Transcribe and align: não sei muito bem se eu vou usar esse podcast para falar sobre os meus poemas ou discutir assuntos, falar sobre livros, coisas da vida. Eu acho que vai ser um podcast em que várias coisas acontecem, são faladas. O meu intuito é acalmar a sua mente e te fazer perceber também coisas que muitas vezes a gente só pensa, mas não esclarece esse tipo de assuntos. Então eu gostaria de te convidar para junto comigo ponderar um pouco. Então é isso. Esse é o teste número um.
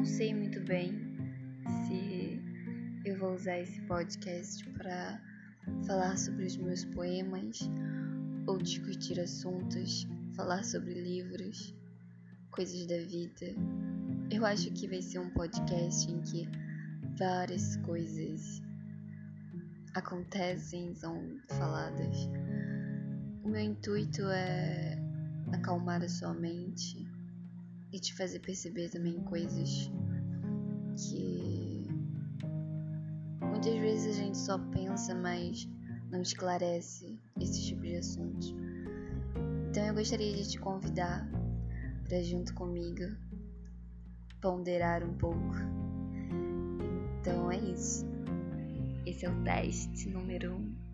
não 0.00 0.06
sei 0.06 0.34
muito 0.34 0.58
bem 0.60 0.98
se 1.84 2.40
eu 3.04 3.18
vou 3.18 3.34
usar 3.34 3.58
esse 3.58 3.78
podcast 3.82 4.66
para 4.70 5.20
falar 5.86 6.16
sobre 6.16 6.46
os 6.46 6.56
meus 6.56 6.86
poemas 6.86 7.70
ou 8.46 8.56
discutir 8.56 9.20
assuntos, 9.20 10.08
falar 10.34 10.64
sobre 10.64 10.94
livros, 10.94 11.76
coisas 12.50 12.86
da 12.86 12.96
vida. 12.96 13.54
Eu 14.30 14.46
acho 14.46 14.72
que 14.72 14.88
vai 14.88 15.02
ser 15.02 15.18
um 15.18 15.28
podcast 15.28 16.10
em 16.10 16.22
que 16.22 16.48
várias 17.18 17.76
coisas 17.76 18.62
acontecem, 19.94 20.94
são 20.94 21.38
faladas. 21.46 22.16
O 23.44 23.50
meu 23.50 23.60
intuito 23.60 24.22
é 24.30 24.98
acalmar 25.52 26.02
a 26.02 26.08
sua 26.08 26.32
mente 26.32 27.06
e 27.92 27.98
te 27.98 28.14
fazer 28.14 28.40
perceber 28.40 28.88
também 28.90 29.20
coisas 29.24 29.90
que 30.96 31.86
muitas 33.42 33.74
vezes 33.74 34.16
a 34.16 34.22
gente 34.22 34.38
só 34.38 34.58
pensa, 34.58 35.14
mas 35.14 35.68
não 36.10 36.22
esclarece 36.22 37.18
esse 37.40 37.62
tipo 37.64 37.82
de 37.82 37.96
assuntos. 37.96 38.54
Então 39.68 39.84
eu 39.86 39.94
gostaria 39.94 40.34
de 40.34 40.48
te 40.48 40.58
convidar 40.58 41.28
para 42.04 42.22
junto 42.22 42.52
comigo 42.54 43.04
ponderar 44.40 45.04
um 45.04 45.14
pouco. 45.14 45.54
Então 47.20 47.50
é 47.50 47.58
isso. 47.58 48.04
Esse 49.06 49.26
é 49.26 49.30
o 49.30 49.44
teste 49.44 50.08
número 50.10 50.54
um. 50.54 50.89